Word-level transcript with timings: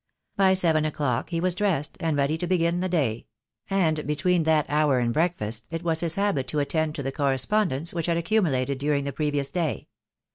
By 0.35 0.55
seven 0.55 0.83
o'clock 0.83 1.29
he 1.29 1.39
was 1.39 1.53
dressed, 1.53 1.95
and 1.99 2.17
ready 2.17 2.35
to 2.39 2.47
begin 2.47 2.79
the 2.79 2.89
day; 2.89 3.27
and 3.69 4.07
between 4.07 4.41
that 4.45 4.65
hour 4.67 4.97
and 4.97 5.13
breakfast 5.13 5.67
it 5.69 5.83
was 5.83 5.99
his 5.99 6.15
habit 6.15 6.47
to 6.47 6.59
attend 6.59 6.95
to 6.95 7.03
the 7.03 7.11
correspondence 7.11 7.93
which 7.93 8.07
had 8.07 8.17
accumulated 8.17 8.79
during 8.79 9.03
the 9.03 9.13
previous 9.13 9.51
day. 9.51 9.89